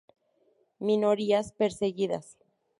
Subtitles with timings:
[0.87, 2.27] Minorías Perseguidas.